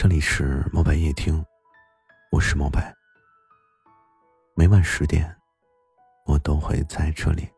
[0.00, 1.44] 这里是猫白夜听，
[2.30, 2.94] 我是猫白。
[4.54, 5.36] 每晚十点，
[6.24, 7.48] 我都会在这里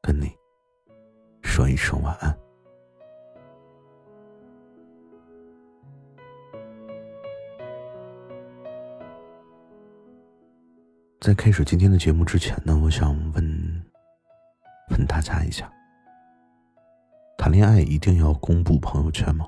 [0.00, 0.32] 跟你
[1.42, 2.34] 说一声晚安。
[11.20, 13.84] 在开始今天的节目之前呢，我想问
[14.88, 15.70] 问大家一下：
[17.36, 19.46] 谈恋爱一定要公布朋友圈吗？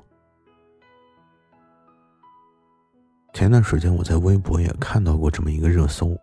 [3.32, 6.16] 前段时间我在微博也看到过这么一个热搜，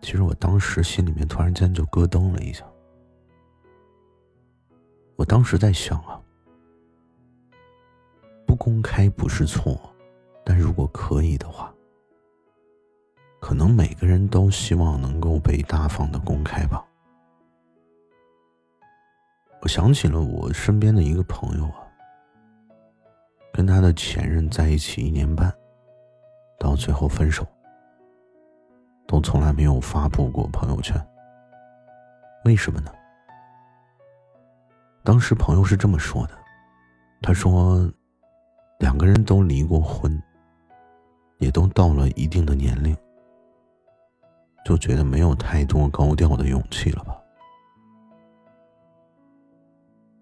[0.00, 2.64] 其实我当时心里面突然间就咯噔了一下。
[5.16, 6.20] 我当时在想啊，
[8.46, 9.78] 不公开不是错，
[10.42, 11.72] 但如果可以的话，
[13.38, 16.82] 可能每个人都希望能够被大方的公开吧。
[19.60, 21.86] 我想起了我身边的一个朋友啊，
[23.52, 25.52] 跟他的前任在一起一年半。
[26.62, 27.44] 到最后分手，
[29.08, 30.96] 都从来没有发布过朋友圈。
[32.44, 32.92] 为什么呢？
[35.02, 36.38] 当时朋友是这么说的，
[37.20, 37.92] 他说，
[38.78, 40.22] 两个人都离过婚，
[41.38, 42.96] 也都到了一定的年龄，
[44.64, 47.20] 就觉得没有太多高调的勇气了吧。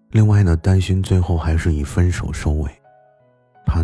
[0.09, 2.80] 另外呢，担心最后还是以分手收尾。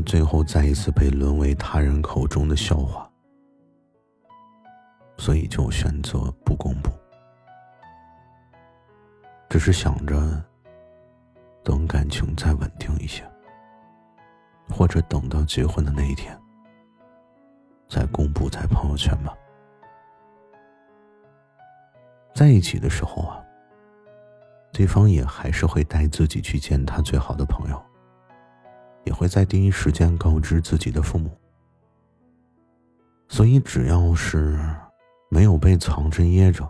[0.07, 3.11] 最后再一次被沦为他人口中的笑话，
[5.17, 6.89] 所以就选择不公布，
[9.49, 10.41] 只是想着
[11.61, 13.21] 等感情再稳定一些，
[14.69, 16.39] 或者等到结婚的那一天
[17.89, 19.35] 再公布在朋友圈吧。
[22.33, 23.43] 在一起的时候啊，
[24.71, 27.86] 对方也还是会带自己去见他最好的朋友。
[29.07, 31.31] 也会在第一时间告知自己的父母，
[33.29, 34.59] 所以只要是
[35.31, 36.69] 没有被藏着掖着，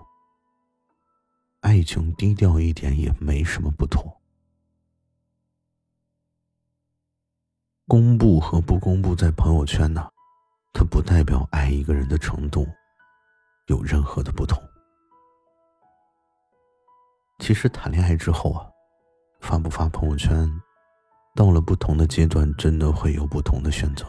[1.62, 4.22] 爱情低调一点也没什么不妥。
[7.88, 10.08] 公布和不公布在朋友圈呢，
[10.74, 12.68] 它不代表爱一个人的程度
[13.66, 14.62] 有任何的不同。
[17.40, 18.69] 其实谈恋爱之后啊，
[19.42, 20.48] 发不发朋友圈？
[21.38, 24.03] 到了不同的阶段，真的会有不同的选择。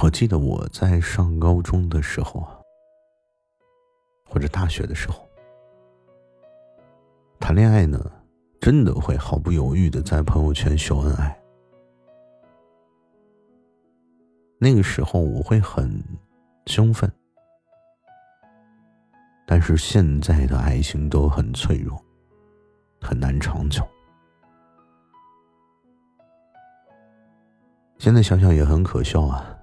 [0.00, 2.60] 我记得我在上高中的时候啊，
[4.24, 5.28] 或者大学的时候，
[7.40, 7.98] 谈恋爱呢，
[8.60, 11.36] 真的会毫不犹豫的在朋友圈秀恩爱。
[14.60, 16.00] 那个时候我会很
[16.66, 17.12] 兴奋，
[19.44, 22.00] 但是现在的爱情都很脆弱。
[23.00, 23.86] 很难长久。
[27.98, 29.54] 现在想想也很可笑啊。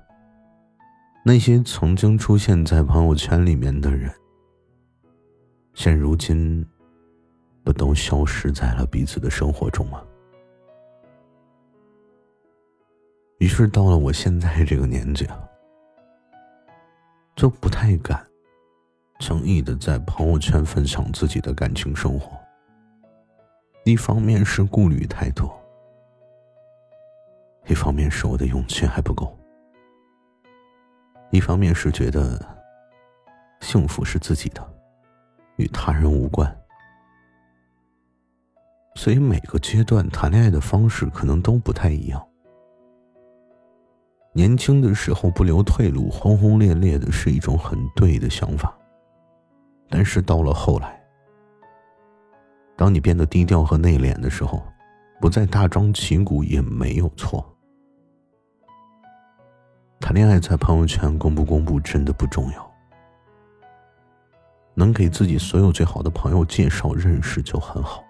[1.23, 4.13] 那些曾经出现在朋友圈里面的人，
[5.73, 6.63] 现如今
[7.63, 10.03] 不都消失在了彼此的生活中吗？
[13.39, 15.39] 于是到了我现在这个年纪啊，
[17.35, 18.23] 就不太敢
[19.19, 22.37] 轻易的在朋友圈分享自己的感情生活。
[23.85, 25.47] 一方面是顾虑太多，
[27.67, 29.37] 一方面是我的勇气还不够，
[31.29, 32.43] 一方面是觉得
[33.61, 34.73] 幸福是自己的，
[35.57, 36.51] 与他人无关。
[38.95, 42.27] 所以每个阶段谈恋爱的方式可能都不太一样。
[44.33, 48.75] 年轻的时候不留退路，轰轰烈烈的是一种很对的想法，
[49.91, 51.04] 但是到了后来。
[52.77, 54.61] 当你变得低调和内敛的时候，
[55.21, 57.43] 不再大张旗鼓也没有错。
[59.99, 62.71] 谈恋爱在朋友圈公不公布真的不重要，
[64.73, 68.03] 能给自己所有最好的朋友介绍认识就很好。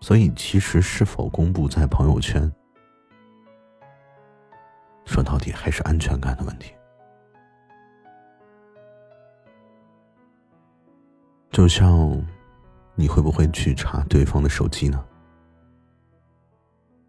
[0.00, 2.52] 所以，其实是否公布在朋友圈，
[5.04, 6.74] 说到底还是安全感的问题。
[11.52, 12.20] 就像。
[12.98, 15.04] 你会不会去查对方的手机呢？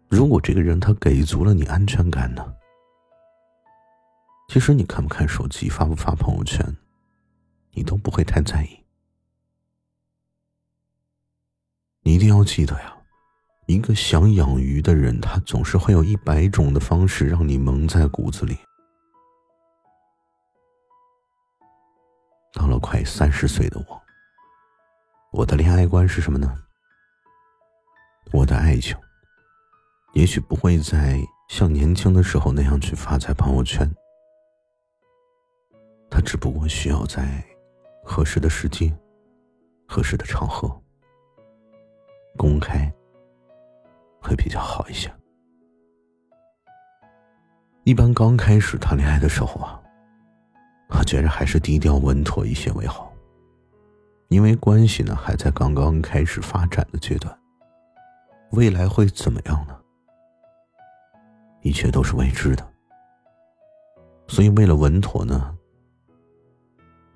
[0.08, 2.54] 如果这个人他给足了你安全感呢？
[4.48, 6.64] 其实你看不看手机、发不发朋友圈，
[7.72, 8.84] 你都不会太在意。
[12.02, 12.96] 你一定要记得呀，
[13.66, 18.58] 一个想养鱼的人，他总是会有一百种的方式让你蒙在鼓子里。
[22.54, 24.02] 到了快三十岁的我。
[25.38, 26.52] 我的恋爱观是什么呢？
[28.32, 28.96] 我的爱情
[30.12, 33.88] 也许不会再像年轻的时候那样去发在朋友圈。
[36.10, 37.40] 他只不过需要在
[38.02, 38.92] 合适的时机、
[39.86, 40.68] 合适的场合
[42.36, 42.92] 公开，
[44.20, 45.08] 会比较好一些。
[47.84, 49.80] 一般刚开始谈恋爱的时候啊，
[50.88, 53.07] 我觉着还是低调稳妥一些为好，
[54.28, 57.36] 因为关系呢还在刚刚开始发展的阶段。
[58.52, 59.78] 未来会怎么样呢？
[61.62, 62.66] 一切都是未知的，
[64.26, 65.54] 所以为了稳妥呢。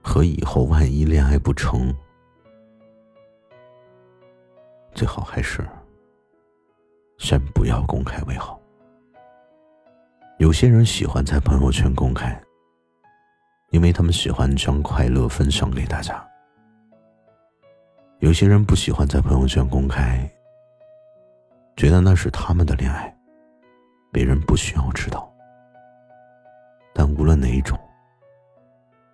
[0.05, 1.95] 和以后万一恋爱不成，
[4.93, 5.65] 最好还是
[7.19, 8.61] 先不要公开为好。
[10.39, 12.39] 有些人喜欢在朋友圈公开，
[13.71, 16.15] 因为他们喜欢将快乐分享给大家；
[18.23, 20.31] 有些人不喜欢在朋友圈公开，
[21.77, 23.13] 觉得那是他们的恋爱，
[24.13, 25.29] 别人不需要知道。
[26.95, 27.77] 但无论哪一种。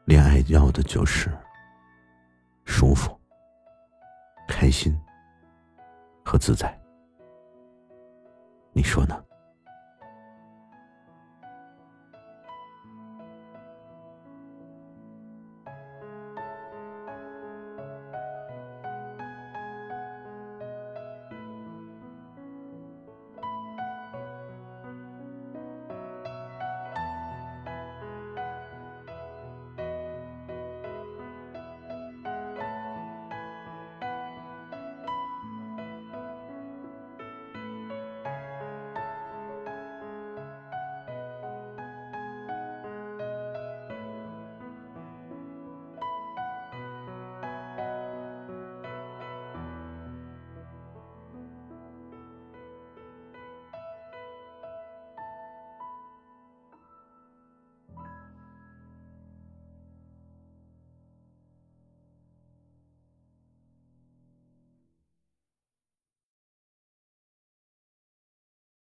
[0.04, 1.30] 恋爱要的就是
[2.64, 3.18] 舒服、
[4.46, 4.98] 开心
[6.24, 6.78] 和自在，
[8.72, 9.22] 你说呢？